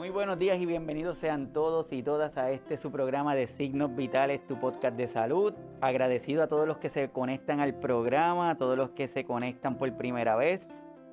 [0.00, 3.94] Muy buenos días y bienvenidos sean todos y todas a este su programa de Signos
[3.94, 5.52] Vitales, tu podcast de salud.
[5.82, 9.76] Agradecido a todos los que se conectan al programa, a todos los que se conectan
[9.76, 10.66] por primera vez.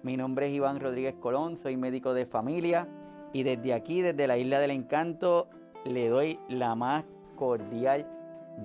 [0.03, 2.87] Mi nombre es Iván Rodríguez Colón, soy médico de familia
[3.33, 5.49] y desde aquí, desde la Isla del Encanto,
[5.83, 7.03] le doy la más
[7.35, 8.07] cordial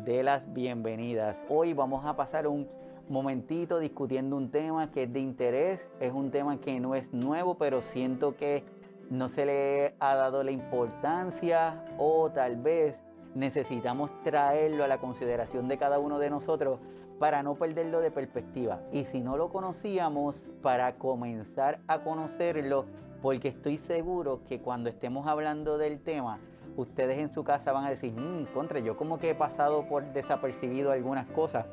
[0.04, 1.42] de las bienvenidas.
[1.48, 2.68] Hoy vamos a pasar un
[3.08, 7.56] momentito discutiendo un tema que es de interés, es un tema que no es nuevo,
[7.56, 8.62] pero siento que
[9.12, 12.98] no se le ha dado la importancia o tal vez
[13.34, 16.80] necesitamos traerlo a la consideración de cada uno de nosotros
[17.18, 18.80] para no perderlo de perspectiva.
[18.90, 22.86] Y si no lo conocíamos, para comenzar a conocerlo,
[23.20, 26.38] porque estoy seguro que cuando estemos hablando del tema,
[26.78, 30.10] ustedes en su casa van a decir, mmm, contra, yo como que he pasado por
[30.14, 31.66] desapercibido algunas cosas.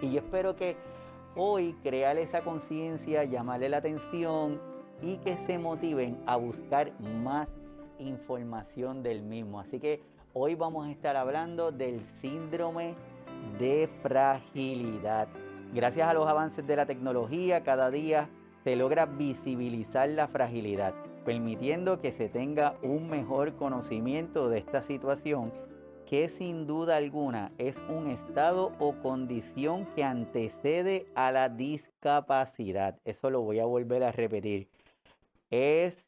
[0.00, 0.78] Y yo espero que
[1.36, 4.73] hoy crear esa conciencia, llamarle la atención
[5.04, 7.46] y que se motiven a buscar más
[7.98, 9.60] información del mismo.
[9.60, 10.02] Así que
[10.32, 12.94] hoy vamos a estar hablando del síndrome
[13.58, 15.28] de fragilidad.
[15.74, 18.30] Gracias a los avances de la tecnología, cada día
[18.62, 20.94] se logra visibilizar la fragilidad,
[21.26, 25.52] permitiendo que se tenga un mejor conocimiento de esta situación
[26.06, 32.98] que sin duda alguna es un estado o condición que antecede a la discapacidad.
[33.04, 34.68] Eso lo voy a volver a repetir
[35.50, 36.06] es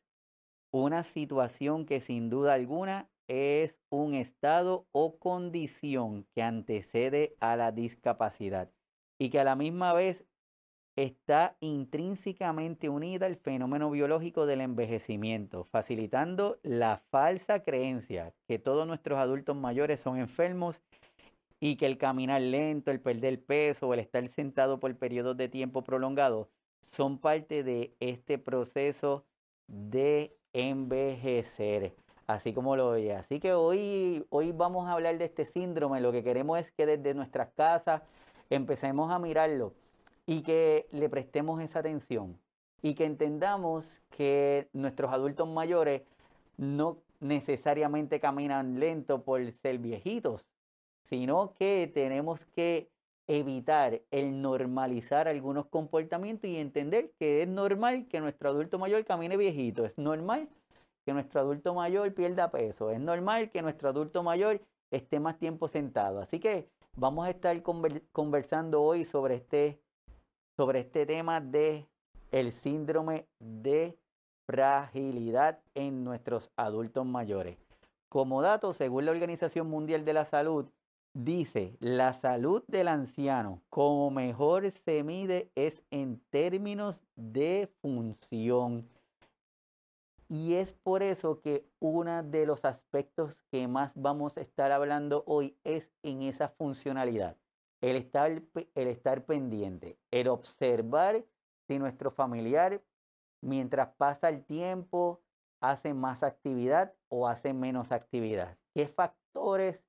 [0.73, 7.73] una situación que sin duda alguna es un estado o condición que antecede a la
[7.73, 8.71] discapacidad
[9.19, 10.25] y que a la misma vez
[10.97, 19.19] está intrínsecamente unida al fenómeno biológico del envejecimiento, facilitando la falsa creencia que todos nuestros
[19.19, 20.81] adultos mayores son enfermos
[21.61, 25.83] y que el caminar lento, el perder peso el estar sentado por periodos de tiempo
[25.85, 26.49] prolongados
[26.87, 29.25] son parte de este proceso
[29.67, 31.95] de envejecer,
[32.27, 33.15] así como lo oye.
[33.15, 36.01] Así que hoy, hoy vamos a hablar de este síndrome.
[36.01, 38.03] Lo que queremos es que desde nuestras casas
[38.49, 39.75] empecemos a mirarlo
[40.27, 42.39] y que le prestemos esa atención
[42.83, 46.03] y que entendamos que nuestros adultos mayores
[46.57, 50.47] no necesariamente caminan lento por ser viejitos,
[51.03, 52.91] sino que tenemos que
[53.27, 59.37] evitar el normalizar algunos comportamientos y entender que es normal que nuestro adulto mayor camine
[59.37, 60.49] viejito, es normal
[61.05, 64.61] que nuestro adulto mayor pierda peso, es normal que nuestro adulto mayor
[64.91, 66.21] esté más tiempo sentado.
[66.21, 67.61] Así que vamos a estar
[68.13, 69.81] conversando hoy sobre este,
[70.57, 71.87] sobre este tema de
[72.33, 73.97] el síndrome de
[74.49, 77.59] fragilidad en nuestros adultos mayores.
[78.09, 80.67] Como dato, según la Organización Mundial de la Salud,
[81.19, 88.87] Dice, la salud del anciano, como mejor se mide, es en términos de función.
[90.29, 95.25] Y es por eso que uno de los aspectos que más vamos a estar hablando
[95.27, 97.39] hoy es en esa funcionalidad.
[97.81, 101.25] El estar, el estar pendiente, el observar
[101.67, 102.83] si nuestro familiar,
[103.41, 105.23] mientras pasa el tiempo,
[105.63, 108.59] hace más actividad o hace menos actividad.
[108.75, 109.86] ¿Qué factores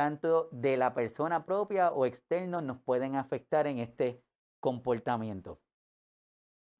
[0.00, 4.24] tanto de la persona propia o externos nos pueden afectar en este
[4.58, 5.60] comportamiento.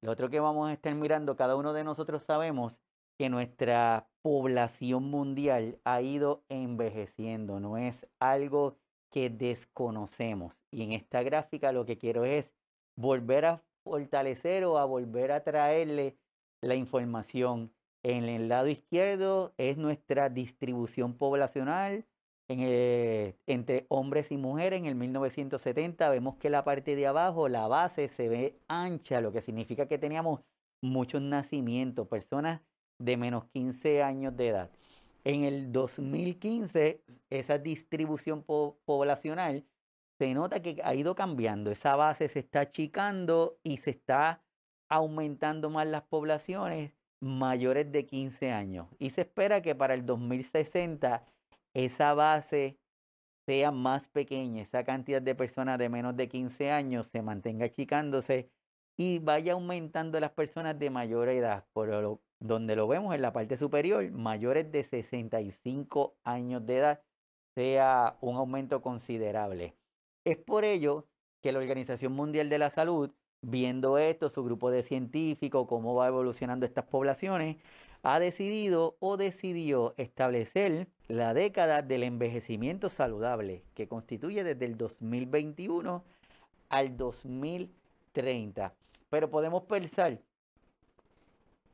[0.01, 2.81] Lo otro que vamos a estar mirando, cada uno de nosotros sabemos
[3.19, 8.79] que nuestra población mundial ha ido envejeciendo, no es algo
[9.11, 10.65] que desconocemos.
[10.71, 12.51] Y en esta gráfica lo que quiero es
[12.97, 16.17] volver a fortalecer o a volver a traerle
[16.59, 17.71] la información.
[18.01, 22.07] En el lado izquierdo es nuestra distribución poblacional,
[22.59, 28.07] entre hombres y mujeres en el 1970 vemos que la parte de abajo, la base,
[28.07, 30.41] se ve ancha, lo que significa que teníamos
[30.81, 32.61] muchos nacimientos, personas
[32.99, 34.71] de menos 15 años de edad.
[35.23, 39.65] En el 2015, esa distribución poblacional
[40.17, 41.71] se nota que ha ido cambiando.
[41.71, 44.43] Esa base se está achicando y se está
[44.89, 48.87] aumentando más las poblaciones mayores de 15 años.
[48.99, 51.25] Y se espera que para el 2060
[51.73, 52.77] esa base
[53.45, 58.51] sea más pequeña, esa cantidad de personas de menos de 15 años se mantenga achicándose
[58.97, 63.57] y vaya aumentando las personas de mayor edad, por donde lo vemos en la parte
[63.57, 67.03] superior, mayores de 65 años de edad,
[67.55, 69.75] sea un aumento considerable.
[70.23, 71.07] Es por ello
[71.41, 76.07] que la Organización Mundial de la Salud, viendo esto, su grupo de científicos, cómo va
[76.07, 77.57] evolucionando estas poblaciones,
[78.03, 86.03] ha decidido o decidió establecer la década del envejecimiento saludable, que constituye desde el 2021
[86.69, 88.73] al 2030.
[89.09, 90.19] Pero podemos pensar,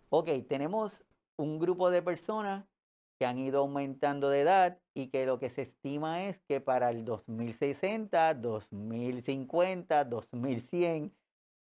[0.10, 1.04] ok, tenemos
[1.38, 2.66] un grupo de personas
[3.18, 6.90] que han ido aumentando de edad y que lo que se estima es que para
[6.90, 11.14] el 2060, 2050, 2100,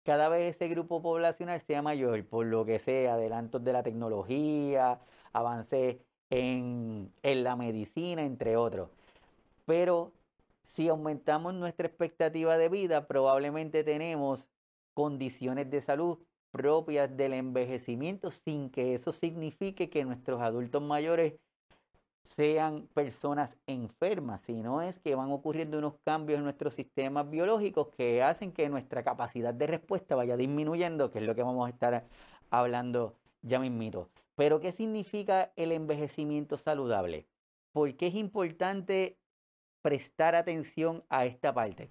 [0.08, 5.02] cada vez ese grupo poblacional sea mayor, por lo que sea, adelantos de la tecnología,
[5.34, 8.90] avance en, en la medicina, entre otros.
[9.66, 10.14] Pero
[10.64, 14.48] si aumentamos nuestra expectativa de vida, probablemente tenemos
[14.94, 16.20] condiciones de salud
[16.52, 21.34] propias del envejecimiento sin que eso signifique que nuestros adultos mayores
[22.36, 28.22] sean personas enfermas, sino es que van ocurriendo unos cambios en nuestros sistemas biológicos que
[28.24, 32.06] hacen que nuestra capacidad de respuesta vaya disminuyendo, que es lo que vamos a estar
[32.50, 34.10] hablando ya mismito.
[34.36, 37.26] Pero ¿qué significa el envejecimiento saludable?
[37.72, 39.18] ¿Por qué es importante
[39.82, 41.90] prestar atención a esta parte?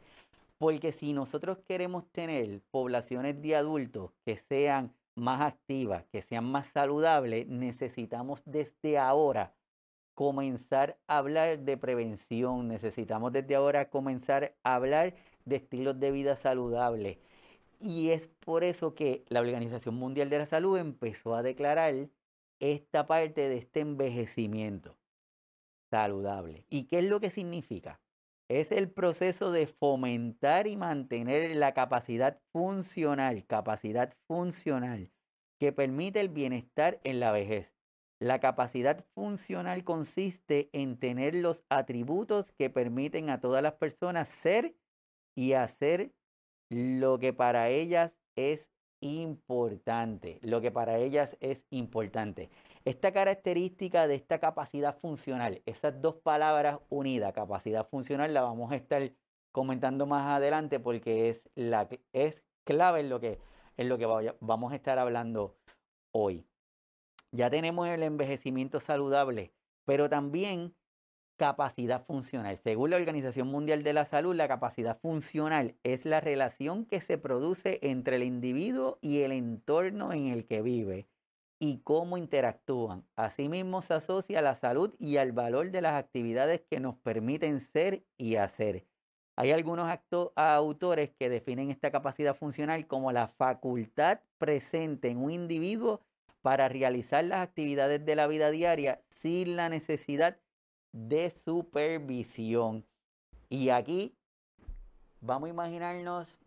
[0.59, 6.69] Porque si nosotros queremos tener poblaciones de adultos que sean más activas, que sean más
[6.69, 9.56] saludables, necesitamos desde ahora
[10.17, 15.15] comenzar a hablar de prevención, necesitamos desde ahora comenzar a hablar
[15.45, 17.19] de estilos de vida saludables.
[17.79, 22.09] Y es por eso que la Organización Mundial de la Salud empezó a declarar
[22.61, 24.97] esta parte de este envejecimiento
[25.91, 26.65] saludable.
[26.71, 28.01] ¿Y qué es lo que significa?
[28.49, 35.11] Es el proceso de fomentar y mantener la capacidad funcional, capacidad funcional
[35.59, 37.76] que permite el bienestar en la vejez.
[38.19, 44.75] La capacidad funcional consiste en tener los atributos que permiten a todas las personas ser
[45.35, 46.13] y hacer
[46.71, 48.71] lo que para ellas es
[49.03, 52.49] importante, lo que para ellas es importante.
[52.87, 58.77] Esta característica de esta capacidad funcional, esas dos palabras unidas, capacidad funcional, la vamos a
[58.77, 59.13] estar
[59.53, 63.39] comentando más adelante porque es, la, es clave en lo que,
[63.77, 64.07] en lo que
[64.41, 65.59] vamos a estar hablando
[66.13, 66.47] hoy.
[67.33, 69.53] Ya tenemos el envejecimiento saludable,
[69.85, 70.75] pero también
[71.37, 72.57] capacidad funcional.
[72.57, 77.19] Según la Organización Mundial de la Salud, la capacidad funcional es la relación que se
[77.19, 81.09] produce entre el individuo y el entorno en el que vive
[81.59, 83.07] y cómo interactúan.
[83.17, 87.61] Asimismo, se asocia a la salud y al valor de las actividades que nos permiten
[87.61, 88.87] ser y hacer.
[89.39, 89.91] Hay algunos
[90.35, 96.01] autores que definen esta capacidad funcional como la facultad presente en un individuo
[96.47, 100.39] para realizar las actividades de la vida diaria sin la necesidad
[100.93, 102.87] de supervisión.
[103.49, 104.17] Y aquí
[105.21, 106.39] vamos a imaginarnos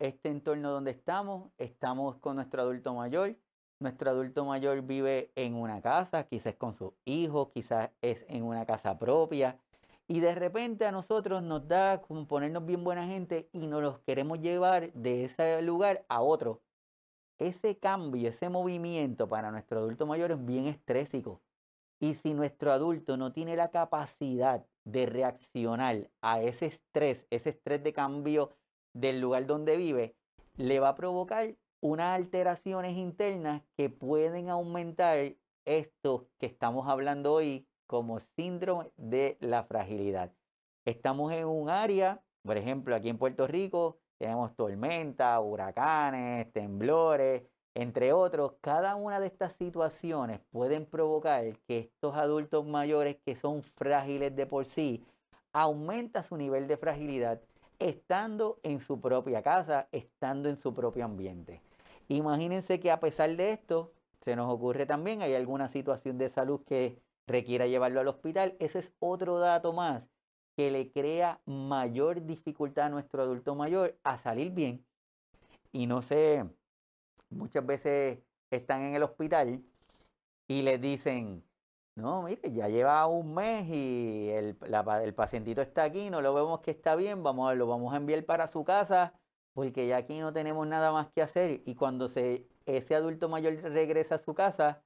[0.00, 1.48] este entorno donde estamos.
[1.58, 3.36] Estamos con nuestro adulto mayor.
[3.78, 8.66] Nuestro adulto mayor vive en una casa, quizás con sus hijos, quizás es en una
[8.66, 9.60] casa propia.
[10.08, 14.00] Y de repente a nosotros nos da como ponernos bien buena gente y nos los
[14.00, 16.60] queremos llevar de ese lugar a otro
[17.40, 21.40] ese cambio, ese movimiento para nuestro adulto mayor es bien estrésico.
[21.98, 27.82] Y si nuestro adulto no tiene la capacidad de reaccionar a ese estrés, ese estrés
[27.82, 28.52] de cambio
[28.94, 30.14] del lugar donde vive,
[30.56, 35.34] le va a provocar unas alteraciones internas que pueden aumentar
[35.64, 40.32] esto que estamos hablando hoy como síndrome de la fragilidad.
[40.84, 47.42] Estamos en un área, por ejemplo, aquí en Puerto Rico, tenemos tormentas, huracanes, temblores,
[47.74, 48.52] entre otros.
[48.60, 54.44] Cada una de estas situaciones pueden provocar que estos adultos mayores que son frágiles de
[54.44, 55.02] por sí,
[55.54, 57.40] aumenta su nivel de fragilidad
[57.78, 61.62] estando en su propia casa, estando en su propio ambiente.
[62.08, 66.60] Imagínense que a pesar de esto, se nos ocurre también, hay alguna situación de salud
[66.66, 68.54] que requiera llevarlo al hospital.
[68.58, 70.02] Ese es otro dato más
[70.56, 74.84] que le crea mayor dificultad a nuestro adulto mayor a salir bien.
[75.72, 76.44] Y no sé,
[77.30, 78.18] muchas veces
[78.50, 79.62] están en el hospital
[80.48, 81.44] y les dicen,
[81.96, 84.56] no, mire, ya lleva un mes y el,
[85.02, 87.96] el pacientito está aquí, no lo vemos que está bien, vamos a, lo vamos a
[87.96, 89.14] enviar para su casa
[89.54, 91.62] porque ya aquí no tenemos nada más que hacer.
[91.66, 94.82] Y cuando se, ese adulto mayor regresa a su casa,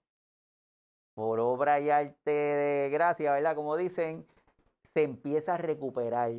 [1.14, 3.54] por obra y arte de gracia, ¿verdad?
[3.54, 4.26] Como dicen,
[4.94, 6.32] se empieza a recuperar.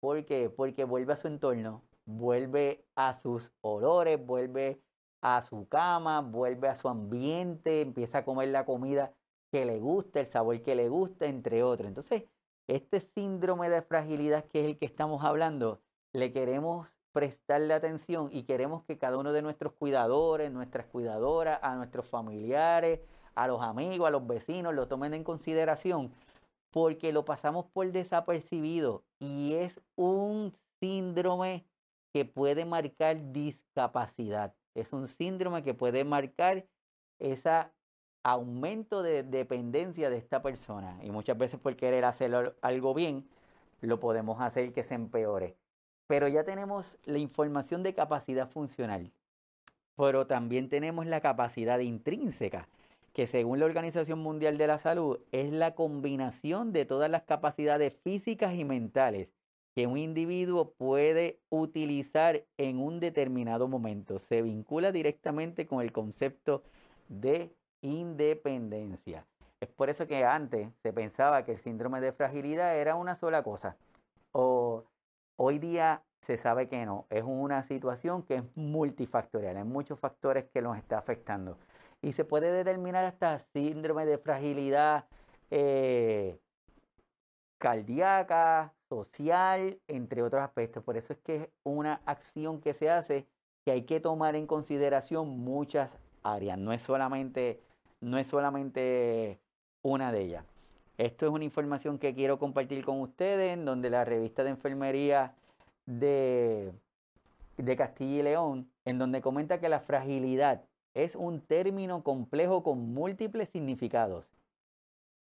[0.00, 0.48] ¿Por qué?
[0.48, 4.82] Porque vuelve a su entorno, vuelve a sus olores, vuelve
[5.20, 9.12] a su cama, vuelve a su ambiente, empieza a comer la comida
[9.52, 11.88] que le gusta, el sabor que le gusta, entre otros.
[11.88, 12.24] Entonces,
[12.66, 18.44] este síndrome de fragilidad que es el que estamos hablando, le queremos prestarle atención y
[18.44, 23.00] queremos que cada uno de nuestros cuidadores, nuestras cuidadoras, a nuestros familiares,
[23.34, 26.12] a los amigos, a los vecinos, lo tomen en consideración
[26.70, 31.64] porque lo pasamos por desapercibido y es un síndrome
[32.12, 34.54] que puede marcar discapacidad.
[34.74, 36.66] Es un síndrome que puede marcar
[37.18, 37.72] esa
[38.22, 40.98] aumento de dependencia de esta persona.
[41.02, 43.28] Y muchas veces por querer hacer algo bien,
[43.80, 45.56] lo podemos hacer que se empeore.
[46.06, 49.12] Pero ya tenemos la información de capacidad funcional,
[49.96, 52.68] pero también tenemos la capacidad intrínseca,
[53.12, 57.94] que según la Organización Mundial de la Salud es la combinación de todas las capacidades
[58.02, 59.28] físicas y mentales
[59.74, 64.18] que un individuo puede utilizar en un determinado momento.
[64.18, 66.62] Se vincula directamente con el concepto
[67.08, 69.26] de independencia.
[69.60, 73.42] Es por eso que antes se pensaba que el síndrome de fragilidad era una sola
[73.42, 73.76] cosa.
[74.32, 74.84] O
[75.36, 77.06] hoy día se sabe que no.
[77.10, 79.56] Es una situación que es multifactorial.
[79.56, 81.58] Hay muchos factores que nos está afectando.
[82.02, 85.06] Y se puede determinar hasta síndrome de fragilidad
[85.50, 86.38] eh,
[87.58, 90.82] cardíaca, social, entre otros aspectos.
[90.82, 93.26] Por eso es que es una acción que se hace
[93.64, 95.90] que hay que tomar en consideración muchas
[96.22, 96.58] áreas.
[96.58, 97.60] No es solamente
[98.00, 99.38] no es solamente
[99.82, 100.44] una de ellas.
[100.98, 105.34] Esto es una información que quiero compartir con ustedes, en donde la revista de enfermería
[105.86, 106.72] de,
[107.56, 110.62] de Castilla y León, en donde comenta que la fragilidad
[110.94, 114.30] es un término complejo con múltiples significados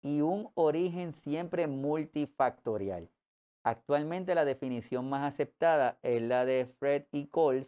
[0.01, 3.09] y un origen siempre multifactorial.
[3.63, 7.67] Actualmente la definición más aceptada es la de Fred y Coles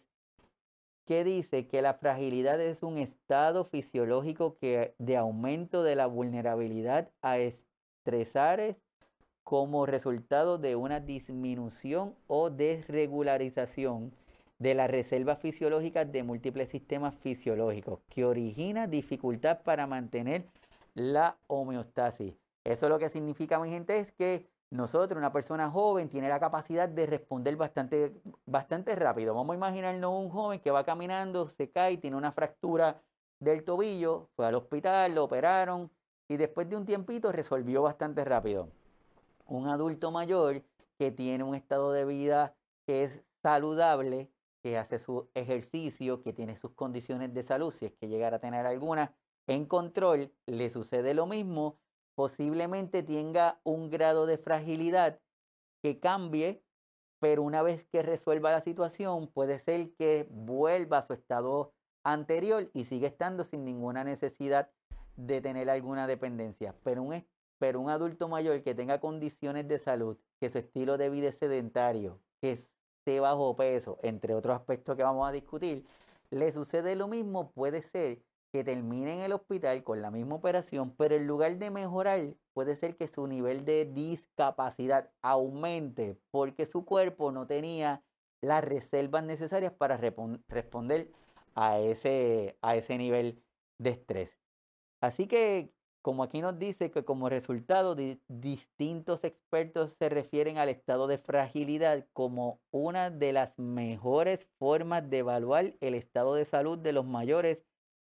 [1.05, 7.09] que dice que la fragilidad es un estado fisiológico que, de aumento de la vulnerabilidad
[7.23, 8.77] a estresares
[9.43, 14.11] como resultado de una disminución o desregularización
[14.59, 20.45] de las reservas fisiológicas de múltiples sistemas fisiológicos, que origina dificultad para mantener
[20.93, 22.35] la homeostasis.
[22.65, 26.87] Eso lo que significa, mi gente, es que nosotros, una persona joven, tiene la capacidad
[26.87, 28.13] de responder bastante,
[28.45, 29.33] bastante rápido.
[29.33, 33.01] Vamos a imaginarnos un joven que va caminando, se cae, tiene una fractura
[33.39, 35.89] del tobillo, fue al hospital, lo operaron
[36.27, 38.69] y después de un tiempito resolvió bastante rápido.
[39.47, 40.61] Un adulto mayor
[40.99, 42.53] que tiene un estado de vida
[42.85, 44.29] que es saludable,
[44.61, 48.41] que hace su ejercicio, que tiene sus condiciones de salud, si es que llegara a
[48.41, 49.15] tener alguna
[49.47, 51.79] en control, le sucede lo mismo
[52.19, 55.21] posiblemente tenga un grado de fragilidad
[55.81, 56.61] que cambie,
[57.21, 61.73] pero una vez que resuelva la situación, puede ser que vuelva a su estado
[62.03, 64.69] anterior y sigue estando sin ninguna necesidad
[65.15, 66.75] de tener alguna dependencia.
[66.83, 67.25] Pero un,
[67.57, 71.37] pero un adulto mayor que tenga condiciones de salud, que su estilo de vida es
[71.37, 72.59] sedentario, que
[72.99, 75.85] esté bajo peso, entre otros aspectos que vamos a discutir,
[76.29, 80.93] le sucede lo mismo, puede ser que termine en el hospital con la misma operación,
[80.97, 86.83] pero en lugar de mejorar, puede ser que su nivel de discapacidad aumente porque su
[86.85, 88.03] cuerpo no tenía
[88.41, 91.11] las reservas necesarias para responder
[91.55, 93.43] a ese, a ese nivel
[93.77, 94.39] de estrés.
[95.01, 97.95] Así que, como aquí nos dice que como resultado,
[98.27, 105.19] distintos expertos se refieren al estado de fragilidad como una de las mejores formas de
[105.19, 107.65] evaluar el estado de salud de los mayores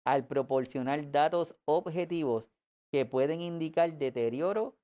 [0.04, 2.50] al proporcionar datos objetivos
[2.90, 4.76] que pueden indicar deterioro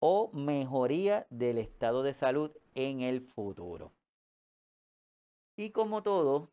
[0.00, 3.92] o mejoría del estado de salud en el futuro.
[5.56, 6.50] Y como todo,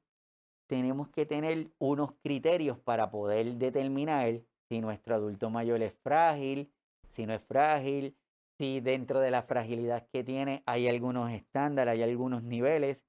[0.67, 6.71] tenemos que tener unos criterios para poder determinar si nuestro adulto mayor es frágil,
[7.13, 8.15] si no es frágil,
[8.57, 12.99] si dentro de la fragilidad que tiene hay algunos estándares, hay algunos niveles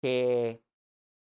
[0.00, 0.62] que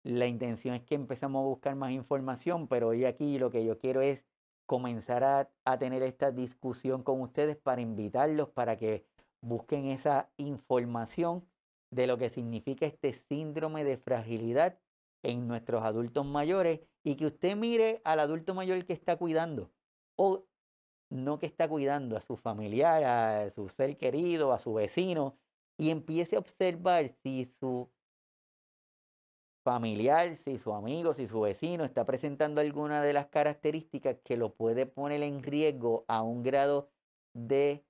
[0.03, 3.77] la intención es que empezamos a buscar más información, pero hoy aquí lo que yo
[3.77, 4.25] quiero es
[4.65, 9.05] comenzar a, tener esta discusión con ustedes para invitarlos para que
[9.41, 11.45] busquen esa información
[11.91, 14.79] de lo que significa este síndrome de fragilidad
[15.23, 19.71] en nuestros adultos mayores y que usted mire al adulto mayor que está cuidando
[20.15, 20.45] o
[21.09, 25.37] no que está cuidando a su familiar, a su ser querido, a su vecino
[25.77, 27.89] y empiece a observar si su
[29.63, 34.53] familiar, si su amigo, si su vecino está presentando alguna de las características que lo
[34.53, 36.89] puede poner en riesgo a un grado
[37.33, 37.85] de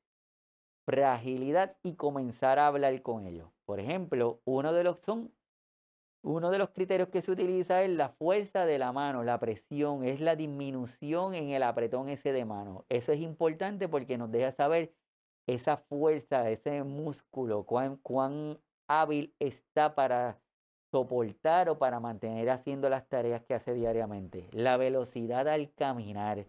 [0.85, 3.49] fragilidad y comenzar a hablar con ellos.
[3.65, 5.33] Por ejemplo, uno de los son
[6.23, 10.05] uno de los criterios que se utiliza es la fuerza de la mano, la presión,
[10.05, 12.85] es la disminución en el apretón ese de mano.
[12.89, 14.93] Eso es importante porque nos deja saber
[15.47, 20.39] esa fuerza, ese músculo, cuán, hábil está para
[20.91, 24.47] soportar o para mantener haciendo las tareas que hace diariamente.
[24.51, 26.45] La velocidad al caminar.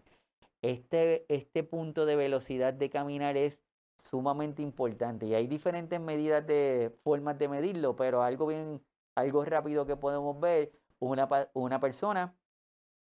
[0.61, 3.59] Este, este punto de velocidad de caminar es
[3.97, 8.81] sumamente importante y hay diferentes medidas de formas de medirlo, pero algo bien,
[9.15, 12.35] algo rápido que podemos ver, una, una persona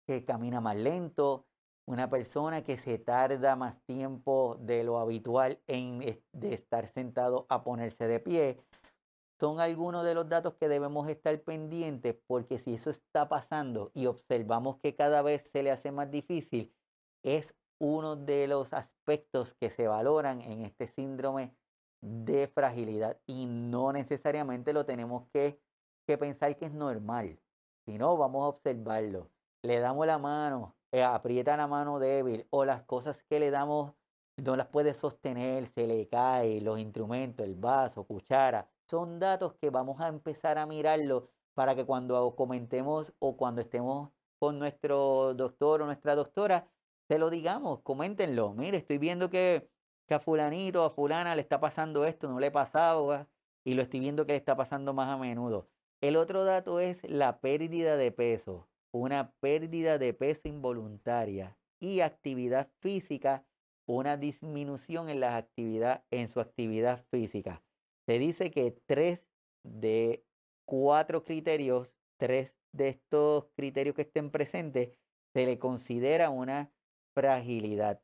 [0.07, 1.45] que camina más lento,
[1.87, 5.99] una persona que se tarda más tiempo de lo habitual en
[6.31, 8.59] de estar sentado a ponerse de pie.
[9.39, 14.05] Son algunos de los datos que debemos estar pendientes porque si eso está pasando y
[14.05, 16.73] observamos que cada vez se le hace más difícil,
[17.21, 21.53] es uno de los aspectos que se valoran en este síndrome
[22.01, 25.59] de fragilidad y no necesariamente lo tenemos que,
[26.05, 27.39] que pensar que es normal,
[27.85, 29.29] sino vamos a observarlo.
[29.63, 33.93] Le damos la mano, eh, aprieta la mano débil o las cosas que le damos
[34.37, 38.69] no las puede sostener, se le cae, los instrumentos, el vaso, cuchara.
[38.89, 44.11] Son datos que vamos a empezar a mirarlo para que cuando comentemos o cuando estemos
[44.39, 46.67] con nuestro doctor o nuestra doctora,
[47.07, 48.53] se lo digamos, coméntenlo.
[48.53, 49.69] Mire, estoy viendo que,
[50.09, 53.27] a fulanito o a fulana le está pasando esto, no le pasaba
[53.63, 55.69] y lo estoy viendo que le está pasando más a menudo.
[56.01, 62.71] El otro dato es la pérdida de peso una pérdida de peso involuntaria y actividad
[62.79, 63.45] física,
[63.85, 65.21] una disminución en,
[66.11, 67.61] en su actividad física.
[68.05, 69.27] Se dice que tres
[69.63, 70.23] de
[70.65, 74.97] cuatro criterios, tres de estos criterios que estén presentes,
[75.33, 76.71] se le considera una
[77.13, 78.01] fragilidad.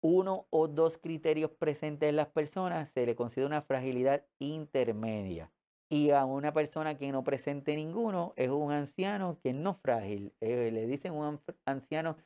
[0.00, 5.53] Uno o dos criterios presentes en las personas se le considera una fragilidad intermedia.
[5.94, 10.32] Y a una persona que no presente ninguno es un anciano que no frágil.
[10.40, 12.16] Eh, le dicen un anciano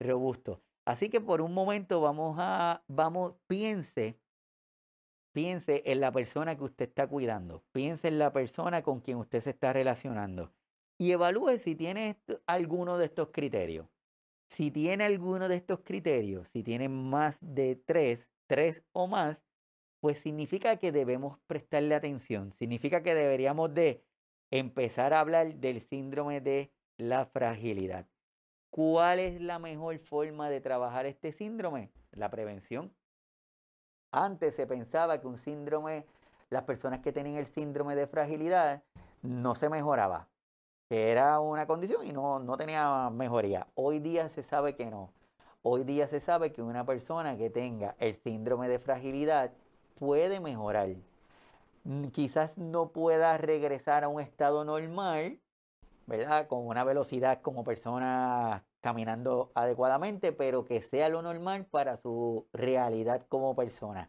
[0.00, 0.62] robusto.
[0.86, 4.18] Así que por un momento vamos a, vamos, piense,
[5.34, 7.62] piense en la persona que usted está cuidando.
[7.70, 10.50] Piense en la persona con quien usted se está relacionando.
[10.98, 12.16] Y evalúe si tiene
[12.46, 13.88] alguno de estos criterios.
[14.48, 19.44] Si tiene alguno de estos criterios, si tiene más de tres, tres o más,
[20.00, 24.04] pues significa que debemos prestarle atención, significa que deberíamos de
[24.50, 28.06] empezar a hablar del síndrome de la fragilidad.
[28.70, 31.90] ¿Cuál es la mejor forma de trabajar este síndrome?
[32.12, 32.94] La prevención.
[34.10, 36.06] Antes se pensaba que un síndrome,
[36.50, 38.82] las personas que tenían el síndrome de fragilidad,
[39.22, 40.28] no se mejoraba,
[40.88, 43.66] que era una condición y no, no tenía mejoría.
[43.74, 45.12] Hoy día se sabe que no.
[45.62, 49.52] Hoy día se sabe que una persona que tenga el síndrome de fragilidad
[49.98, 50.90] puede mejorar.
[52.12, 55.38] Quizás no pueda regresar a un estado normal,
[56.06, 56.46] ¿verdad?
[56.48, 63.26] Con una velocidad como persona caminando adecuadamente, pero que sea lo normal para su realidad
[63.28, 64.08] como persona.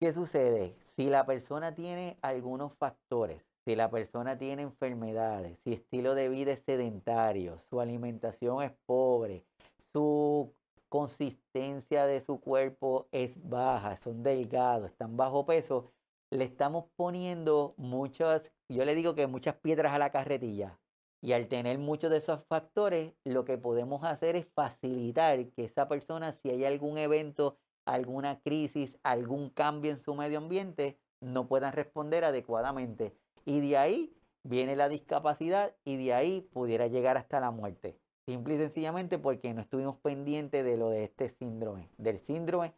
[0.00, 0.74] ¿Qué sucede?
[0.96, 6.52] Si la persona tiene algunos factores, si la persona tiene enfermedades, si estilo de vida
[6.52, 9.44] es sedentario, su alimentación es pobre,
[9.92, 10.52] su
[10.96, 15.92] consistencia de su cuerpo es baja, son delgados, están bajo peso,
[16.30, 20.80] le estamos poniendo muchas, yo le digo que muchas piedras a la carretilla.
[21.20, 25.86] Y al tener muchos de esos factores, lo que podemos hacer es facilitar que esa
[25.86, 31.74] persona, si hay algún evento, alguna crisis, algún cambio en su medio ambiente, no puedan
[31.74, 33.14] responder adecuadamente.
[33.44, 37.98] Y de ahí viene la discapacidad y de ahí pudiera llegar hasta la muerte.
[38.26, 42.72] Simple y sencillamente porque no estuvimos pendientes de lo de este síndrome, del síndrome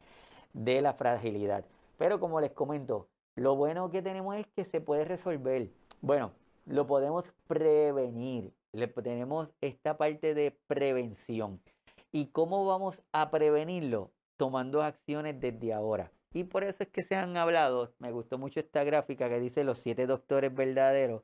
[0.53, 1.65] de la fragilidad.
[1.97, 5.71] Pero como les comento, lo bueno que tenemos es que se puede resolver.
[6.03, 6.33] Bueno,
[6.67, 8.53] lo podemos prevenir.
[9.03, 11.63] Tenemos esta parte de prevención.
[12.13, 14.13] ¿Y cómo vamos a prevenirlo?
[14.37, 16.13] Tomando acciones desde ahora.
[16.35, 19.65] Y por eso es que se han hablado, me gustó mucho esta gráfica que dice
[19.65, 21.23] los siete doctores verdaderos,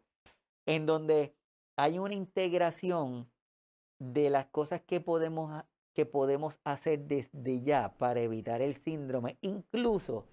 [0.65, 1.35] en donde
[1.77, 3.29] hay una integración
[3.99, 10.27] de las cosas que podemos, que podemos hacer desde ya para evitar el síndrome, incluso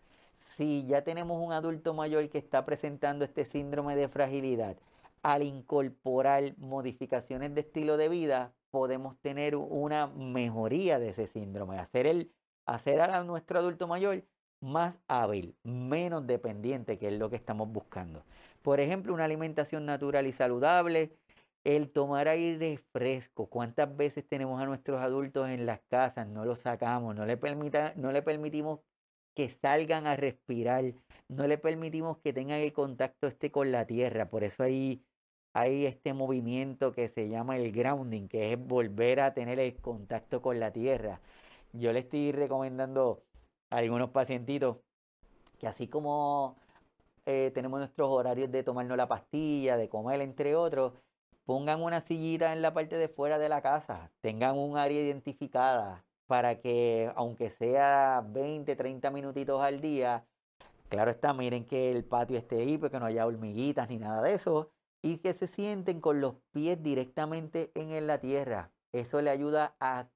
[0.58, 4.78] si ya tenemos un adulto mayor que está presentando este síndrome de fragilidad,
[5.24, 12.08] al incorporar modificaciones de estilo de vida, podemos tener una mejoría de ese síndrome, hacer,
[12.08, 12.32] el,
[12.66, 14.24] hacer a nuestro adulto mayor
[14.62, 18.24] más hábil, menos dependiente, que es lo que estamos buscando.
[18.62, 21.12] Por ejemplo, una alimentación natural y saludable,
[21.64, 23.48] el tomar aire fresco.
[23.50, 26.28] ¿Cuántas veces tenemos a nuestros adultos en las casas?
[26.28, 28.80] No los sacamos, no le, permita, no le permitimos
[29.36, 30.94] que salgan a respirar,
[31.30, 34.30] no le permitimos que tengan el contacto este con la tierra.
[34.30, 35.04] Por eso hay,
[35.54, 40.42] hay este movimiento que se llama el grounding, que es volver a tener el contacto
[40.42, 41.22] con la tierra.
[41.74, 43.24] Yo le estoy recomendando
[43.70, 44.78] a algunos pacientitos
[45.60, 46.58] que así como
[47.26, 50.94] eh, tenemos nuestros horarios de tomarnos la pastilla, de comer, entre otros,
[51.46, 56.04] pongan una sillita en la parte de fuera de la casa, tengan un área identificada
[56.28, 60.26] para que aunque sea 20, 30 minutitos al día,
[60.90, 64.34] claro está, miren que el patio esté ahí, porque no haya hormiguitas ni nada de
[64.34, 64.70] eso,
[65.02, 68.72] y que se sienten con los pies directamente en la tierra.
[68.94, 70.08] eso le ayuda a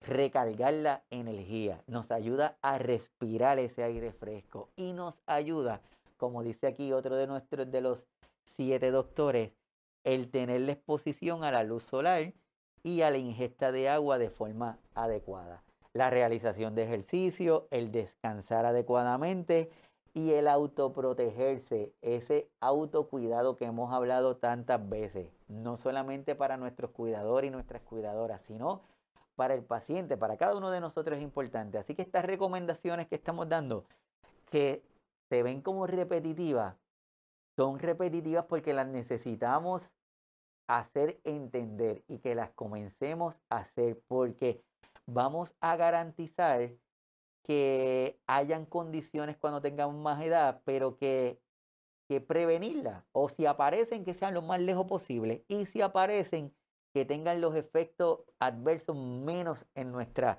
[0.00, 5.80] recargar la energía, nos ayuda a respirar ese aire fresco y nos ayuda,
[6.16, 8.04] como dice aquí otro de nuestros de los
[8.44, 9.52] siete doctores,
[10.04, 12.32] el tener la exposición a la luz solar
[12.82, 15.64] y a la ingesta de agua de forma adecuada.
[15.92, 19.70] La realización de ejercicio, el descansar adecuadamente
[20.12, 27.48] y el autoprotegerse, ese autocuidado que hemos hablado tantas veces, no solamente para nuestros cuidadores
[27.48, 28.82] y nuestras cuidadoras, sino
[29.34, 31.78] para el paciente, para cada uno de nosotros es importante.
[31.78, 33.84] Así que estas recomendaciones que estamos dando,
[34.50, 34.84] que
[35.28, 36.76] se ven como repetitivas,
[37.56, 39.92] son repetitivas porque las necesitamos
[40.66, 44.62] hacer entender y que las comencemos a hacer porque
[45.06, 46.70] vamos a garantizar
[47.42, 51.38] que hayan condiciones cuando tengamos más edad, pero que,
[52.08, 53.04] que prevenirlas.
[53.12, 55.44] O si aparecen, que sean lo más lejos posible.
[55.48, 56.54] Y si aparecen,
[56.94, 60.38] que tengan los efectos adversos menos en nuestra,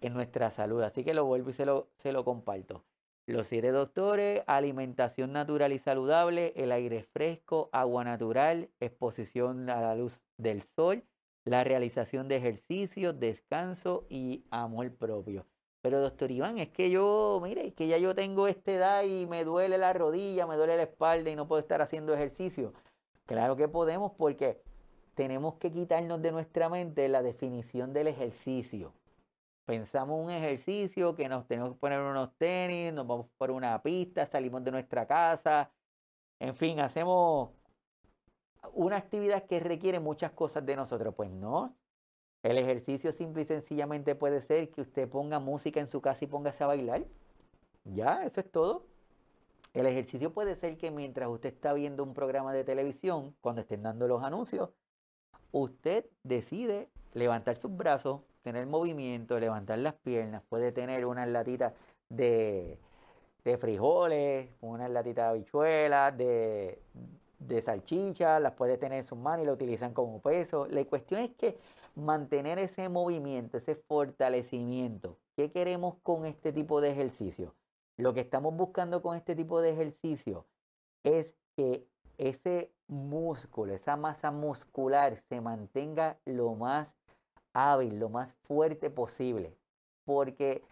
[0.00, 0.82] en nuestra salud.
[0.82, 2.84] Así que lo vuelvo y se lo, se lo comparto.
[3.26, 9.94] Los siete doctores, alimentación natural y saludable, el aire fresco, agua natural, exposición a la
[9.94, 11.04] luz del sol,
[11.46, 15.46] la realización de ejercicios, descanso y amor propio.
[15.80, 19.26] Pero doctor Iván, es que yo, mire, es que ya yo tengo esta edad y
[19.26, 22.74] me duele la rodilla, me duele la espalda y no puedo estar haciendo ejercicio.
[23.24, 24.60] Claro que podemos porque
[25.14, 28.92] tenemos que quitarnos de nuestra mente la definición del ejercicio.
[29.64, 34.26] Pensamos un ejercicio que nos tenemos que poner unos tenis, nos vamos por una pista,
[34.26, 35.70] salimos de nuestra casa,
[36.38, 37.50] en fin, hacemos
[38.72, 41.14] una actividad que requiere muchas cosas de nosotros.
[41.14, 41.74] Pues no,
[42.42, 46.28] el ejercicio simple y sencillamente puede ser que usted ponga música en su casa y
[46.28, 47.06] póngase a bailar.
[47.84, 48.86] Ya, eso es todo.
[49.72, 53.82] El ejercicio puede ser que mientras usted está viendo un programa de televisión, cuando estén
[53.82, 54.70] dando los anuncios,
[55.52, 61.72] usted decide levantar sus brazos, tener movimiento, levantar las piernas, puede tener unas latitas
[62.10, 62.78] de,
[63.42, 66.78] de frijoles, unas latitas de habichuelas, de,
[67.38, 70.66] de salchicha, las puede tener en sus manos y lo utilizan como peso.
[70.66, 71.58] La cuestión es que
[71.96, 75.16] mantener ese movimiento, ese fortalecimiento.
[75.36, 77.54] ¿Qué queremos con este tipo de ejercicio?
[77.96, 80.44] Lo que estamos buscando con este tipo de ejercicio
[81.02, 81.86] es que
[82.18, 86.94] ese músculo, esa masa muscular se mantenga lo más
[87.54, 89.56] hábil, lo más fuerte posible.
[90.04, 90.62] Porque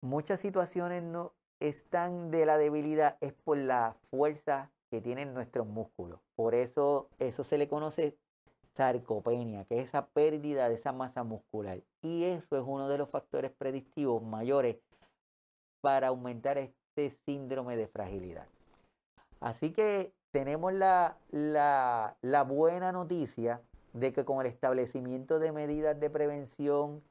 [0.00, 6.20] muchas situaciones no están de la debilidad, es por la fuerza que tienen nuestros músculos.
[6.34, 8.16] Por eso eso se le conoce
[8.74, 11.82] sarcopenia, que es esa pérdida de esa masa muscular.
[12.00, 14.76] Y eso es uno de los factores predictivos mayores
[15.80, 18.46] para aumentar este síndrome de fragilidad.
[19.40, 23.60] Así que tenemos la, la, la buena noticia
[23.92, 27.02] de que con el establecimiento de medidas de prevención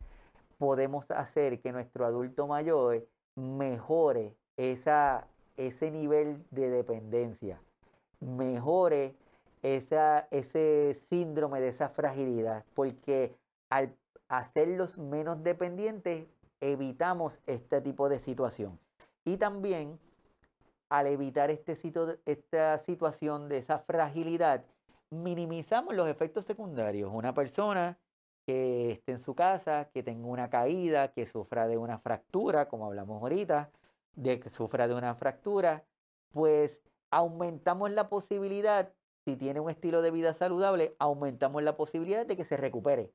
[0.58, 7.62] podemos hacer que nuestro adulto mayor mejore esa, ese nivel de dependencia,
[8.20, 9.15] mejore
[9.63, 13.36] esa, ese síndrome de esa fragilidad, porque
[13.70, 13.96] al
[14.28, 16.26] hacerlos menos dependientes
[16.62, 18.80] evitamos este tipo de situación.
[19.26, 20.00] Y también
[20.89, 21.78] al evitar este,
[22.26, 24.63] esta situación de esa fragilidad,
[25.12, 27.12] minimizamos los efectos secundarios.
[27.13, 28.00] Una persona
[28.45, 32.88] que esté en su casa, que tenga una caída, que sufra de una fractura, como
[32.88, 33.69] hablamos ahorita,
[34.15, 35.86] de que sufra de una fractura,
[36.32, 36.80] pues
[37.12, 38.93] aumentamos la posibilidad
[39.26, 43.12] si tiene un estilo de vida saludable, aumentamos la posibilidad de que se recupere.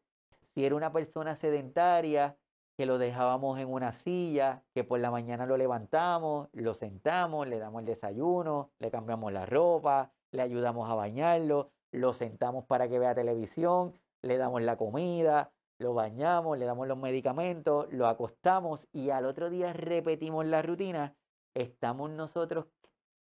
[0.55, 2.37] Si era una persona sedentaria,
[2.77, 7.59] que lo dejábamos en una silla, que por la mañana lo levantamos, lo sentamos, le
[7.59, 12.99] damos el desayuno, le cambiamos la ropa, le ayudamos a bañarlo, lo sentamos para que
[12.99, 19.11] vea televisión, le damos la comida, lo bañamos, le damos los medicamentos, lo acostamos y
[19.11, 21.15] al otro día repetimos la rutina,
[21.55, 22.67] estamos nosotros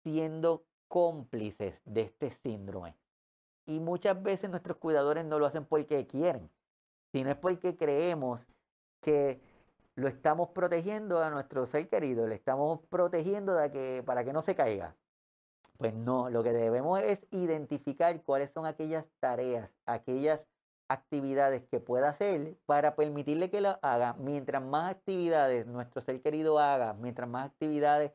[0.04, 2.96] siendo cómplices de este síndrome.
[3.66, 6.50] Y muchas veces nuestros cuidadores no lo hacen porque quieren,
[7.12, 8.48] sino es porque creemos
[9.02, 9.42] que
[9.96, 13.56] lo estamos protegiendo a nuestro ser querido, le estamos protegiendo
[14.06, 14.96] para que no se caiga.
[15.78, 20.42] Pues no, lo que debemos es identificar cuáles son aquellas tareas, aquellas
[20.90, 24.14] actividades que pueda hacer para permitirle que lo haga.
[24.14, 28.12] Mientras más actividades nuestro ser querido haga, mientras más actividades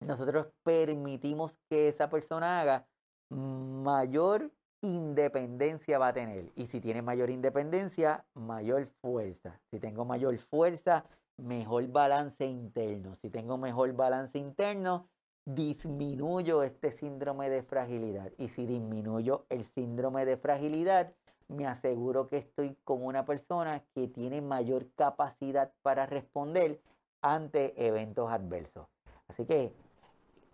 [0.00, 2.86] nosotros permitimos que esa persona haga,
[3.30, 4.52] mayor
[4.82, 6.52] independencia va a tener.
[6.54, 9.60] Y si tiene mayor independencia, mayor fuerza.
[9.70, 11.06] Si tengo mayor fuerza,
[11.38, 13.16] mejor balance interno.
[13.16, 15.08] Si tengo mejor balance interno,
[15.46, 18.30] disminuyo este síndrome de fragilidad.
[18.36, 21.14] Y si disminuyo el síndrome de fragilidad,
[21.48, 26.80] me aseguro que estoy con una persona que tiene mayor capacidad para responder
[27.22, 28.88] ante eventos adversos.
[29.28, 29.72] Así que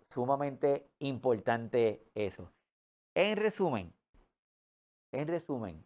[0.09, 2.51] sumamente importante eso.
[3.15, 3.91] En resumen,
[5.11, 5.83] en resumen,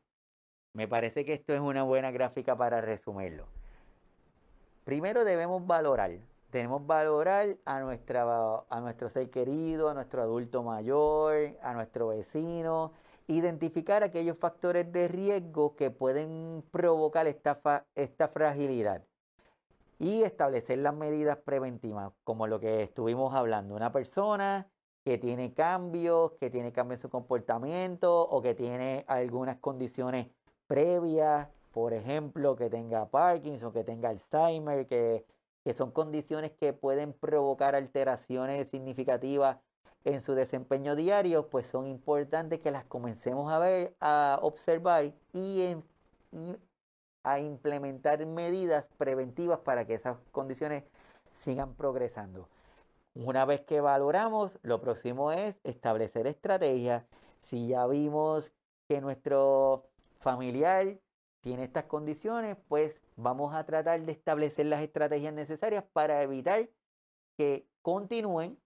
[0.73, 3.47] me parece que esto es una buena gráfica para resumirlo.
[4.83, 6.11] Primero debemos valorar,
[6.51, 12.93] debemos valorar a, nuestra, a nuestro ser querido, a nuestro adulto mayor, a nuestro vecino,
[13.27, 19.03] identificar aquellos factores de riesgo que pueden provocar esta, esta fragilidad
[19.99, 23.75] y establecer las medidas preventivas, como lo que estuvimos hablando.
[23.75, 24.69] Una persona
[25.03, 30.27] que tiene cambios, que tiene cambios en su comportamiento o que tiene algunas condiciones
[30.67, 35.25] previas, por ejemplo, que tenga Parkinson, que tenga Alzheimer, que,
[35.67, 39.57] que son condiciones que pueden provocar alteraciones significativas
[40.05, 45.75] en su desempeño diario, pues son importantes que las comencemos a ver, a observar y,
[46.31, 46.55] y
[47.21, 50.85] a implementar medidas preventivas para que esas condiciones
[51.33, 52.47] sigan progresando.
[53.13, 57.03] Una vez que valoramos, lo próximo es establecer estrategias.
[57.41, 58.53] Si ya vimos
[58.87, 59.83] que nuestro
[60.21, 60.97] familiar
[61.41, 66.69] tiene estas condiciones, pues vamos a tratar de establecer las estrategias necesarias para evitar
[67.37, 68.57] que continúen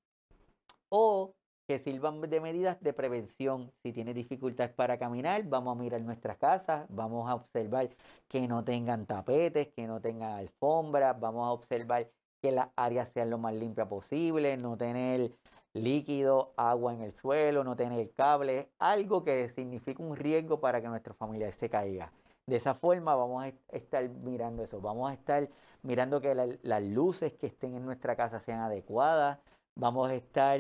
[0.90, 1.34] o
[1.68, 3.72] que sirvan de medidas de prevención.
[3.82, 7.90] Si tiene dificultades para caminar, vamos a mirar nuestras casas, vamos a observar
[8.28, 12.10] que no tengan tapetes, que no tengan alfombras, vamos a observar
[12.42, 15.32] que las áreas sean lo más limpias posible, no tener
[15.74, 20.90] líquido, agua en el suelo, no tener cable, algo que signifique un riesgo para que
[20.90, 22.12] nuestra familia se caiga.
[22.52, 25.50] De esa forma vamos a estar mirando eso, vamos a estar
[25.84, 29.40] mirando que las luces que estén en nuestra casa sean adecuadas,
[29.74, 30.60] vamos a estar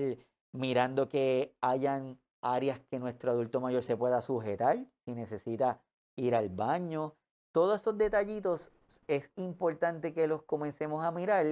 [0.54, 5.82] mirando que hayan áreas que nuestro adulto mayor se pueda sujetar si necesita
[6.16, 7.14] ir al baño.
[7.52, 8.72] Todos esos detallitos
[9.08, 11.46] es importante que los comencemos a mirar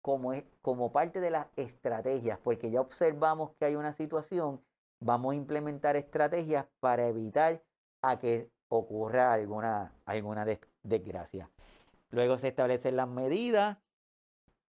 [0.00, 4.64] como, como parte de las estrategias, porque ya observamos que hay una situación,
[5.00, 7.62] vamos a implementar estrategias para evitar
[8.00, 10.46] a que ocurra alguna, alguna
[10.82, 11.50] desgracia.
[12.10, 13.78] Luego se establecen las medidas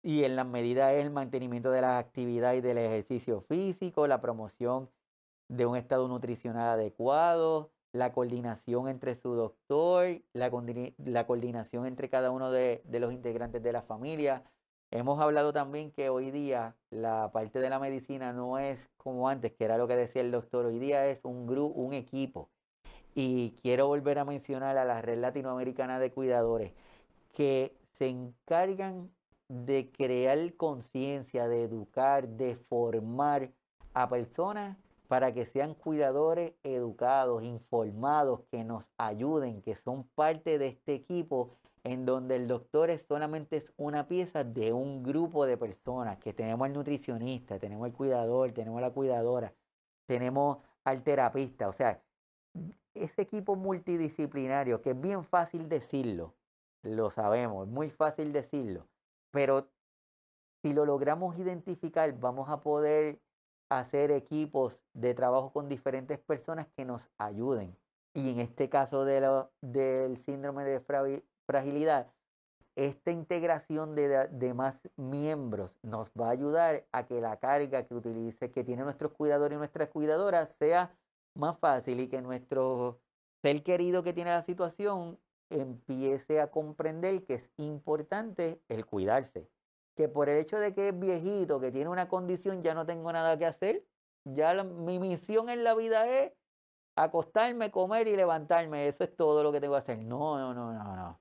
[0.03, 4.21] y en la medida es el mantenimiento de las actividades y del ejercicio físico, la
[4.21, 4.89] promoción
[5.49, 10.51] de un estado nutricional adecuado, la coordinación entre su doctor, la,
[11.05, 14.45] la coordinación entre cada uno de, de, los integrantes de la familia.
[14.91, 19.53] Hemos hablado también que hoy día la parte de la medicina no es como antes,
[19.53, 22.49] que era lo que decía el doctor, hoy día es un grupo, un equipo.
[23.15, 26.73] Y quiero volver a mencionar a la Red Latinoamericana de Cuidadores,
[27.33, 29.11] que se encargan
[29.49, 33.51] de crear conciencia, de educar, de formar
[33.95, 34.77] a personas
[35.09, 41.57] para que sean cuidadores educados, informados, que nos ayuden, que son parte de este equipo
[41.83, 46.33] en donde el doctor es solamente es una pieza de un grupo de personas, que
[46.33, 49.53] tenemos al nutricionista, tenemos al cuidador, tenemos la cuidadora,
[50.07, 52.01] tenemos al terapista, o sea,
[52.95, 56.35] ese equipo multidisciplinario que es bien fácil decirlo,
[56.83, 58.87] lo sabemos, es muy fácil decirlo,
[59.31, 59.69] pero
[60.63, 63.21] si lo logramos identificar, vamos a poder
[63.71, 67.77] hacer equipos de trabajo con diferentes personas que nos ayuden.
[68.15, 70.81] Y en este caso de del síndrome de
[71.47, 72.13] fragilidad,
[72.77, 77.95] esta integración de, de, más miembros nos va a ayudar a que la carga que
[77.95, 80.93] utilice, que tiene nuestros cuidadores y nuestras cuidadoras sea
[81.41, 83.01] más fácil y que nuestro
[83.43, 85.19] ser querido que tiene la situación
[85.51, 89.49] empiece a comprender que es importante el cuidarse.
[89.97, 93.13] Que por el hecho de que es viejito, que tiene una condición, ya no tengo
[93.13, 93.85] nada que hacer.
[94.25, 96.33] Ya mi misión en la vida es
[96.95, 98.87] acostarme, comer y levantarme.
[98.87, 99.99] Eso es todo lo que tengo que hacer.
[99.99, 101.21] No, no, no, no, no.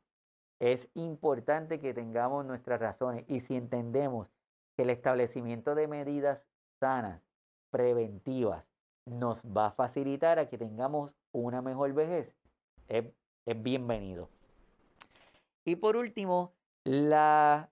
[0.60, 4.28] Es importante que tengamos nuestras razones y si entendemos
[4.76, 6.46] que el establecimiento de medidas
[6.80, 7.22] sanas,
[7.72, 8.69] preventivas,
[9.06, 12.36] nos va a facilitar a que tengamos una mejor vejez,
[12.88, 13.06] es
[13.50, 14.30] es bienvenido.
[15.66, 17.68] Y por último, las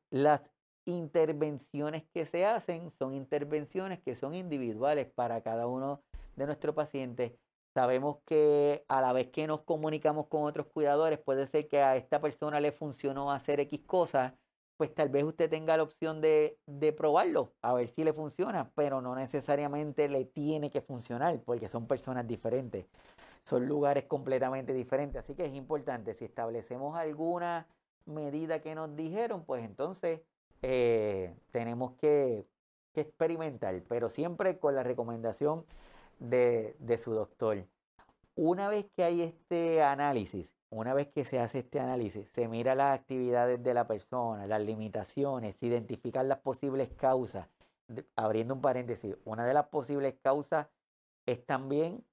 [0.85, 6.01] intervenciones que se hacen son intervenciones que son individuales para cada uno
[6.35, 7.33] de nuestros pacientes.
[7.75, 11.95] Sabemos que a la vez que nos comunicamos con otros cuidadores, puede ser que a
[11.95, 14.33] esta persona le funcionó hacer X cosas,
[14.77, 18.71] pues tal vez usted tenga la opción de, de probarlo, a ver si le funciona,
[18.75, 22.85] pero no necesariamente le tiene que funcionar, porque son personas diferentes
[23.47, 25.23] son lugares completamente diferentes.
[25.23, 27.65] Así que es importante, si establecemos alguna
[28.05, 30.21] medida que nos dijeron, pues entonces
[30.61, 32.45] eh, tenemos que,
[32.93, 35.67] experimentar, pero siempre con la recomendación
[36.17, 37.63] de, su doctor.
[38.33, 42.75] una vez que hay este análisis, una vez que se hace este análisis, se mira
[42.75, 47.47] las actividades de la persona, las limitaciones, se identifican las posibles causas.
[48.17, 50.67] abriendo un paréntesis, una de las posibles causas
[51.25, 52.03] es también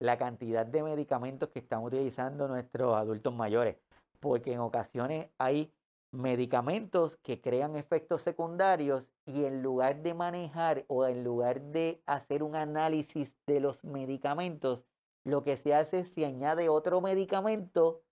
[0.00, 3.76] la cantidad de medicamentos que están utilizando nuestros adultos mayores,
[4.18, 5.72] porque en ocasiones hay
[6.12, 12.42] medicamentos que crean efectos secundarios y en lugar de manejar o en lugar de hacer
[12.42, 14.84] un análisis de los medicamentos,
[15.24, 18.02] lo que se hace es se añade otro medicamento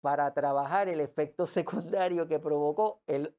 [0.00, 3.34] para trabajar el efecto secundario que provocó el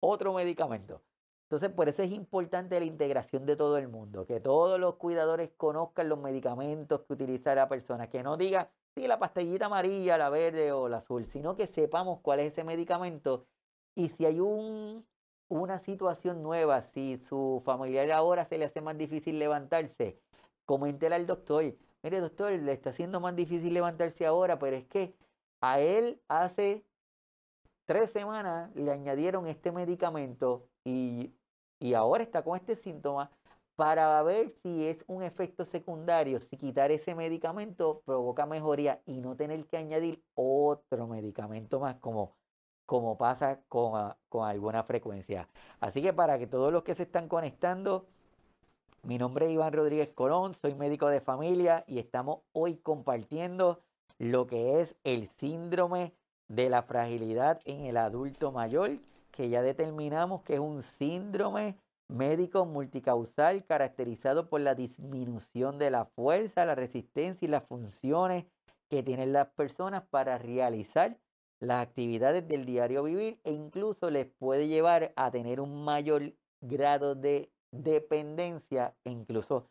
[0.00, 1.02] otro medicamento.
[1.44, 5.50] Entonces, por eso es importante la integración de todo el mundo, que todos los cuidadores
[5.56, 10.30] conozcan los medicamentos que utiliza la persona, que no digan, sí, la pastillita amarilla, la
[10.30, 13.46] verde o la azul, sino que sepamos cuál es ese medicamento
[13.94, 15.04] y si hay un,
[15.48, 20.20] una situación nueva, si su familiar ahora se le hace más difícil levantarse,
[20.64, 25.14] coméntele al doctor, mire doctor, le está haciendo más difícil levantarse ahora, pero es que
[25.60, 26.84] a él hace
[27.86, 31.34] tres semanas le añadieron este medicamento y,
[31.78, 33.30] y ahora está con este síntoma
[33.76, 39.36] para ver si es un efecto secundario, si quitar ese medicamento provoca mejoría y no
[39.36, 42.36] tener que añadir otro medicamento más como,
[42.84, 45.48] como pasa con, con alguna frecuencia.
[45.80, 48.06] Así que para que todos los que se están conectando,
[49.02, 53.80] mi nombre es Iván Rodríguez Colón, soy médico de familia y estamos hoy compartiendo
[54.18, 56.12] lo que es el síndrome
[56.48, 58.98] de la fragilidad en el adulto mayor,
[59.30, 61.76] que ya determinamos que es un síndrome
[62.08, 68.44] médico multicausal caracterizado por la disminución de la fuerza, la resistencia y las funciones
[68.88, 71.16] que tienen las personas para realizar
[71.58, 77.14] las actividades del diario vivir e incluso les puede llevar a tener un mayor grado
[77.14, 79.68] de dependencia e incluso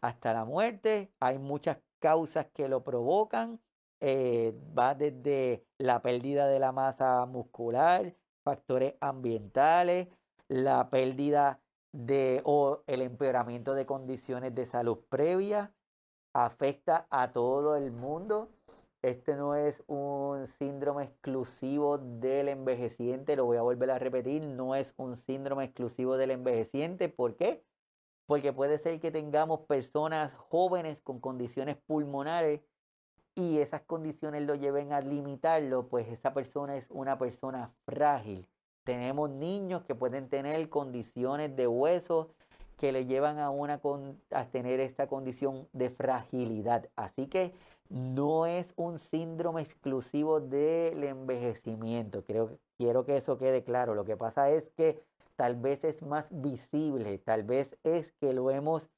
[0.00, 1.12] hasta la muerte.
[1.20, 3.60] Hay muchas causas que lo provocan.
[4.00, 8.12] Eh, va desde la pérdida de la masa muscular,
[8.42, 10.08] factores ambientales,
[10.48, 11.60] la pérdida
[11.92, 15.72] de o el empeoramiento de condiciones de salud previa,
[16.34, 18.50] afecta a todo el mundo.
[19.02, 24.76] Este no es un síndrome exclusivo del envejeciente, lo voy a volver a repetir, no
[24.76, 27.08] es un síndrome exclusivo del envejeciente.
[27.08, 27.64] ¿Por qué?
[28.26, 32.60] Porque puede ser que tengamos personas jóvenes con condiciones pulmonares
[33.34, 38.46] y esas condiciones lo lleven a limitarlo, pues esa persona es una persona frágil.
[38.84, 42.34] Tenemos niños que pueden tener condiciones de hueso
[42.78, 43.80] que le llevan a, una
[44.30, 46.88] a tener esta condición de fragilidad.
[46.96, 47.52] Así que
[47.92, 52.24] no es un síndrome exclusivo del envejecimiento.
[52.24, 53.94] Creo, quiero que eso quede claro.
[53.94, 55.04] Lo que pasa es que
[55.36, 58.88] tal vez es más visible, tal vez es que lo hemos,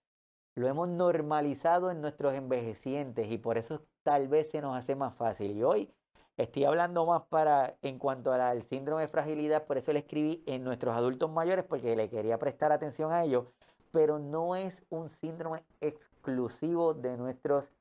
[0.54, 5.14] lo hemos normalizado en nuestros envejecientes y por eso tal vez se nos hace más
[5.16, 5.56] fácil.
[5.56, 5.92] Y hoy
[6.36, 10.62] estoy hablando más para en cuanto al síndrome de fragilidad, por eso le escribí en
[10.62, 13.52] nuestros adultos mayores porque le quería prestar atención a ello,
[13.90, 17.72] pero no es un síndrome exclusivo de nuestros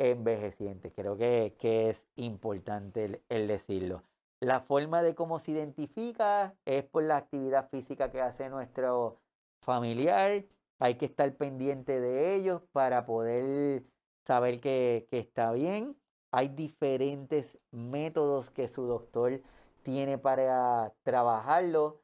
[0.00, 0.92] envejecientes.
[0.94, 4.02] Creo que, es importante el, decirlo.
[4.40, 9.18] La forma de cómo se identifica es por la actividad física que hace nuestro
[9.60, 10.44] familiar.
[10.78, 13.84] Hay que estar pendiente de ellos para poder
[14.26, 15.94] saber que, que está bien.
[16.32, 19.42] Hay diferentes métodos que su doctor
[19.82, 22.00] tiene para trabajarlo.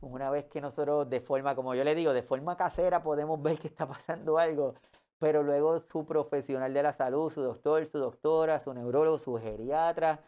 [0.00, 3.60] Una vez que nosotros de forma, como yo le digo, de forma casera podemos ver
[3.60, 4.74] que está pasando algo,
[5.22, 10.18] pero luego su profesional de la salud, su doctor, su doctora, su neurólogo, su geriatra,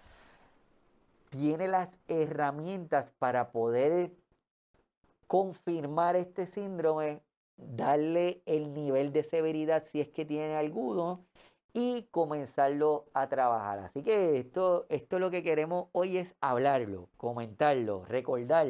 [1.30, 4.12] tiene las herramientas para poder
[5.26, 7.22] confirmar este síndrome,
[7.56, 11.24] darle el nivel de severidad si es que tiene alguno
[11.72, 13.80] y comenzarlo a trabajar.
[13.80, 18.68] Así que esto, esto lo que queremos hoy es hablarlo, comentarlo, recordar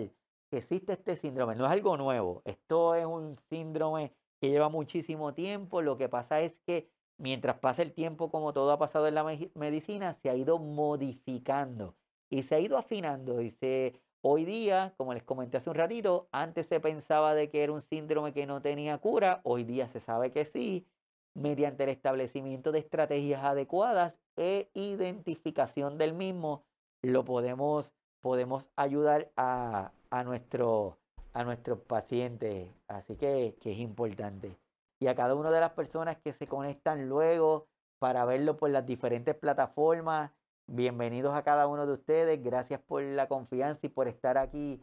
[0.48, 1.54] que existe este síndrome.
[1.54, 5.82] No es algo nuevo, esto es un síndrome que lleva muchísimo tiempo.
[5.82, 9.24] Lo que pasa es que mientras pasa el tiempo, como todo ha pasado en la
[9.54, 11.96] medicina, se ha ido modificando
[12.30, 13.40] y se ha ido afinando.
[13.40, 17.62] Y se, hoy día, como les comenté hace un ratito, antes se pensaba de que
[17.62, 20.87] era un síndrome que no tenía cura, hoy día se sabe que sí,
[21.35, 26.64] mediante el establecimiento de estrategias adecuadas e identificación del mismo,
[27.02, 30.98] lo podemos, podemos ayudar a, a nuestro
[31.35, 32.70] a nuestros pacientes.
[32.88, 34.56] Así que, que es importante.
[35.00, 37.66] Y a cada una de las personas que se conectan luego
[37.98, 40.30] para verlo por las diferentes plataformas.
[40.66, 42.42] Bienvenidos a cada uno de ustedes.
[42.42, 44.80] Gracias por la confianza y por estar aquí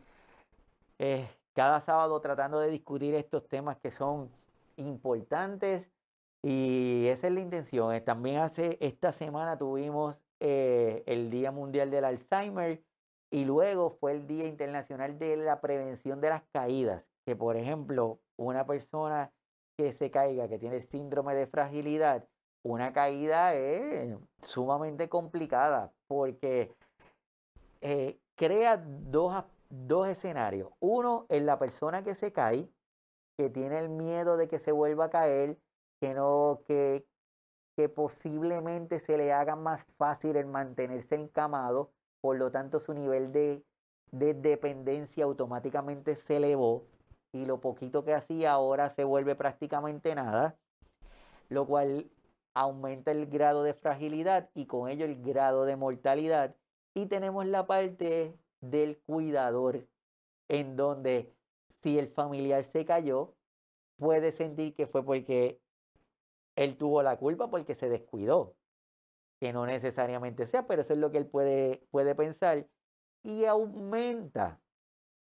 [1.00, 4.30] eh, cada sábado tratando de discutir estos temas que son
[4.78, 5.92] importantes
[6.44, 8.04] Y esa es la intención.
[8.04, 12.84] También hace esta semana tuvimos eh, el Día Mundial del Alzheimer
[13.32, 18.20] y luego fue el Día Internacional de la Prevención de las Caídas, que por ejemplo,
[18.38, 19.32] una persona
[19.78, 22.28] que se caiga, que tiene síndrome de fragilidad,
[22.64, 26.76] una caída es sumamente complicada porque
[27.80, 30.70] eh, crea dos, dos escenarios.
[30.80, 32.70] Uno, en la persona que se cae,
[33.38, 35.58] que tiene el miedo de que se vuelva a caer,
[36.00, 37.08] que no, que,
[37.76, 41.92] que posiblemente se le haga más fácil el mantenerse encamado,
[42.22, 43.64] por lo tanto su nivel de,
[44.12, 46.86] de dependencia automáticamente se elevó
[47.34, 50.58] y lo poquito que hacía ahora se vuelve prácticamente nada,
[51.50, 52.10] lo cual
[52.54, 56.56] aumenta el grado de fragilidad y con ello el grado de mortalidad.
[56.94, 59.88] Y tenemos la parte del cuidador,
[60.50, 61.34] en donde
[61.82, 63.34] si el familiar se cayó,
[63.98, 65.62] puede sentir que fue porque
[66.56, 68.56] él tuvo la culpa porque se descuidó.
[69.42, 72.68] Que no necesariamente sea, pero eso es lo que él puede, puede pensar.
[73.24, 74.62] Y aumenta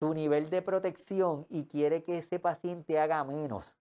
[0.01, 3.79] su nivel de protección y quiere que ese paciente haga menos.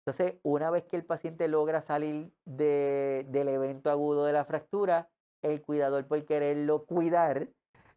[0.00, 5.10] Entonces, una vez que el paciente logra salir de, del evento agudo de la fractura,
[5.42, 7.50] el cuidador por quererlo cuidar,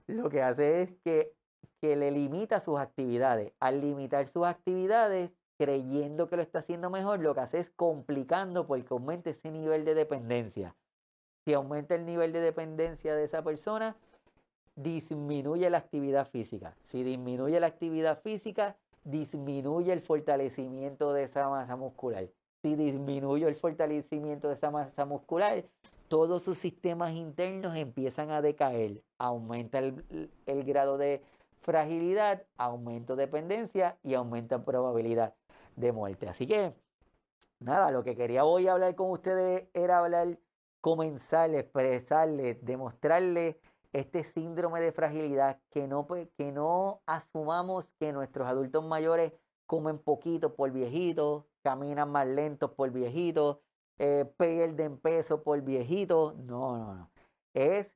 [0.05, 1.33] lo que hace es que,
[1.81, 3.53] que le limita sus actividades.
[3.59, 8.67] Al limitar sus actividades, creyendo que lo está haciendo mejor, lo que hace es complicando
[8.67, 10.75] porque aumenta ese nivel de dependencia.
[11.45, 13.95] Si aumenta el nivel de dependencia de esa persona,
[14.75, 16.75] disminuye la actividad física.
[16.83, 22.27] Si disminuye la actividad física, disminuye el fortalecimiento de esa masa muscular.
[22.61, 25.65] Si disminuye el fortalecimiento de esa masa muscular,
[26.07, 29.01] todos sus sistemas internos empiezan a decaer.
[29.17, 31.21] Aumenta el, grado de
[31.61, 35.33] fragilidad, aumento de dependencia y aumenta probabilidad
[35.75, 36.29] de muerte.
[36.29, 36.73] Así que,
[37.59, 40.37] nada, lo que quería hoy hablar con ustedes era hablar,
[40.83, 43.57] comenzar, expresarle, demostrarle
[43.93, 49.31] este síndrome de fragilidad, que no, pues, que no asumamos que nuestros adultos mayores
[49.65, 53.59] comen poquito por viejitos, caminan más lentos por viejitos,
[53.97, 56.35] eh, pierden peso por viejitos.
[56.39, 57.11] No, no, no.
[57.53, 57.89] Es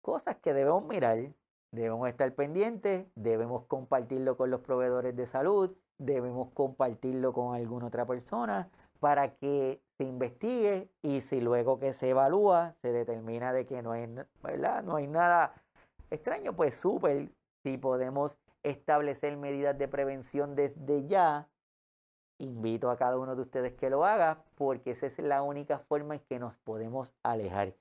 [0.00, 1.34] cosas que debemos mirar,
[1.72, 8.06] debemos estar pendientes, debemos compartirlo con los proveedores de salud, debemos compartirlo con alguna otra
[8.06, 8.70] persona
[9.00, 13.92] para que se investigue y si luego que se evalúa se determina de que no
[13.92, 14.08] hay,
[14.42, 14.82] ¿verdad?
[14.82, 15.52] No hay nada
[16.10, 17.28] extraño, pues súper,
[17.62, 21.48] si podemos establecer medidas de prevención desde ya,
[22.38, 26.14] invito a cada uno de ustedes que lo haga porque esa es la única forma
[26.14, 27.74] en que nos podemos alejar.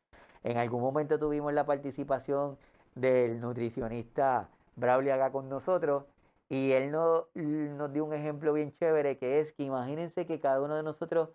[0.44, 2.58] En algún momento tuvimos la participación
[2.96, 6.04] del nutricionista Braulio acá con nosotros
[6.50, 10.60] y él nos, nos dio un ejemplo bien chévere que es que imagínense que cada
[10.62, 11.30] uno de nosotros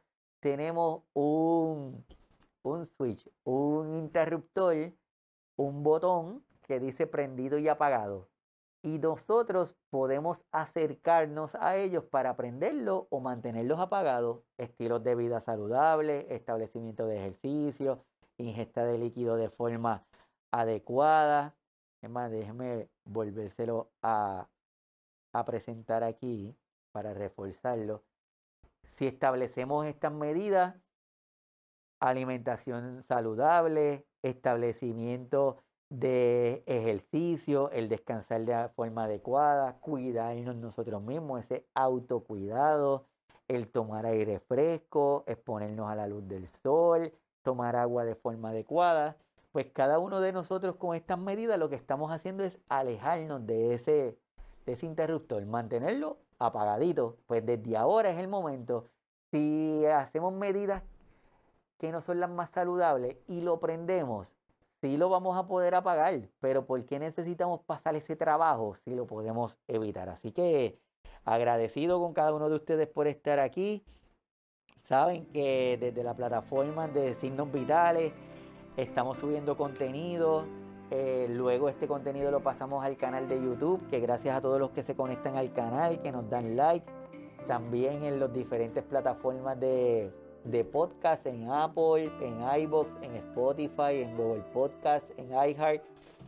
[0.45, 2.05] tenemos un,
[2.63, 4.93] un switch, un interruptor,
[5.57, 8.29] un botón que dice prendido y apagado.
[8.83, 14.43] Y nosotros podemos acercarnos a ellos para prenderlo o mantenerlos apagados.
[14.59, 18.05] Estilos de vida saludable, establecimiento de ejercicio,
[18.37, 20.05] ingesta de líquido de forma
[20.51, 21.57] adecuada.
[22.03, 24.47] Es más, déjeme volvérselo a
[25.47, 26.55] presentar aquí
[26.93, 28.03] para reforzarlo
[28.97, 30.77] si establecemos estas medidas,
[32.01, 35.59] alimentación saludable, establecimiento
[35.91, 43.07] de ejercicio, el descansar de forma adecuada, cuidarnos nosotros mismos, ese autocuidado,
[43.49, 49.17] el tomar aire fresco, exponernos a la luz del sol, tomar agua de forma adecuada,
[49.53, 53.75] pues cada uno de nosotros con estas medidas lo que estamos haciendo es alejarnos de
[53.75, 54.19] ese,
[54.67, 58.89] de ese interruptor, mantenerlo apagadito, pues desde ahora es el momento.
[59.33, 60.83] Si hacemos medidas
[61.79, 64.33] que no son las más saludables y lo prendemos,
[64.81, 69.07] sí lo vamos a poder apagar, pero ¿por qué necesitamos pasar ese trabajo si lo
[69.07, 70.09] podemos evitar?
[70.09, 70.79] Así que
[71.25, 73.85] agradecido con cada uno de ustedes por estar aquí.
[74.77, 78.13] Saben que desde la plataforma de signos vitales
[78.77, 80.45] estamos subiendo contenido.
[80.97, 84.71] Eh, luego este contenido lo pasamos al canal de YouTube, que gracias a todos los
[84.71, 86.87] que se conectan al canal, que nos dan like,
[87.49, 90.13] también en las diferentes plataformas de,
[90.45, 95.83] de podcast, en Apple, en iBox, en Spotify, en Google Podcast, en iHeart.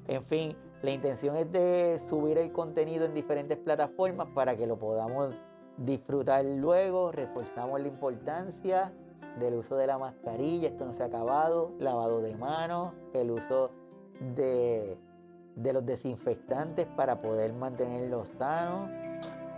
[0.08, 4.76] En fin, la intención es de subir el contenido en diferentes plataformas para que lo
[4.76, 5.32] podamos
[5.76, 7.12] disfrutar luego.
[7.12, 8.92] Reforzamos la importancia
[9.38, 13.70] del uso de la mascarilla, esto no se ha acabado, lavado de manos, el uso
[14.34, 14.96] de,
[15.56, 18.90] los desinfectantes para poder mantenerlos sanos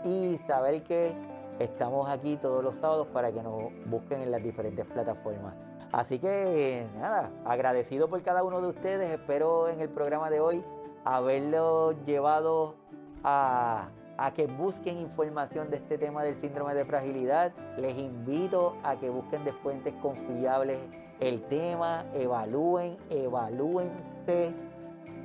[0.04, 1.14] y saber que
[1.59, 5.54] Estamos aquí todos los sábados para que nos busquen en las diferentes plataformas.
[5.90, 9.11] Así que nada, agradecido por cada uno de ustedes.
[9.11, 10.64] Espero en el programa de hoy
[11.04, 12.76] haberlo llevado
[13.24, 13.88] a,
[14.18, 17.52] a que busquen información de este tema del síndrome de fragilidad.
[17.76, 20.78] Les invito a que busquen de fuentes confiables
[21.20, 24.52] el tema, evalúen, evalúense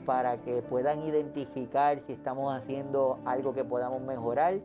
[0.06, 4.56] para que puedan identificar si estamos haciendo algo que podamos mejorar.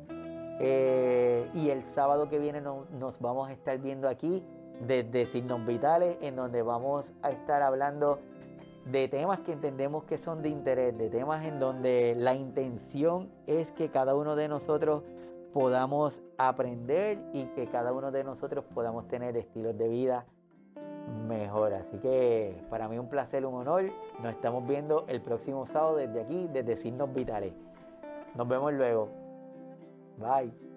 [0.61, 4.43] Eh, y el sábado que viene nos vamos a estar viendo aquí
[4.87, 8.19] desde Signos Vitales, en donde vamos a estar hablando
[8.91, 13.71] de temas que entendemos que son de interés, de temas en donde la intención es
[13.73, 15.03] que cada uno de nosotros
[15.53, 20.27] podamos aprender y que cada uno de nosotros podamos tener estilos de vida
[21.27, 21.75] mejor.
[21.75, 23.91] Así que para mí un placer, un honor.
[24.23, 27.53] Nos estamos viendo el próximo sábado desde aquí, desde Signos Vitales.
[28.35, 29.09] Nos vemos luego.
[30.19, 30.68] Bye.